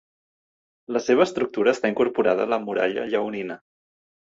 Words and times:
La 0.97 1.01
seva 1.09 1.23
estructura 1.29 1.75
està 1.75 1.95
incorporada 1.95 2.49
a 2.49 2.55
la 2.57 2.63
muralla 2.67 3.09
lleonina. 3.15 3.65